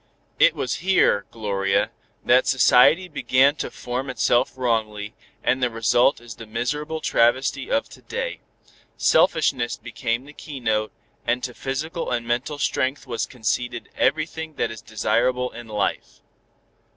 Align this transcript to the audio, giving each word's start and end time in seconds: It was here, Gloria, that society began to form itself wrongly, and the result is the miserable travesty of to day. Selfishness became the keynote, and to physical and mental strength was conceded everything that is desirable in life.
It 0.39 0.55
was 0.55 0.77
here, 0.81 1.25
Gloria, 1.29 1.91
that 2.25 2.47
society 2.47 3.07
began 3.07 3.55
to 3.57 3.69
form 3.69 4.09
itself 4.09 4.57
wrongly, 4.57 5.13
and 5.43 5.61
the 5.61 5.69
result 5.69 6.19
is 6.19 6.33
the 6.37 6.47
miserable 6.47 7.01
travesty 7.01 7.69
of 7.69 7.87
to 7.89 8.01
day. 8.01 8.39
Selfishness 8.97 9.77
became 9.77 10.25
the 10.25 10.33
keynote, 10.33 10.91
and 11.27 11.43
to 11.43 11.53
physical 11.53 12.09
and 12.09 12.25
mental 12.27 12.57
strength 12.57 13.05
was 13.05 13.27
conceded 13.27 13.89
everything 13.95 14.55
that 14.55 14.71
is 14.71 14.81
desirable 14.81 15.51
in 15.51 15.67
life. 15.67 16.21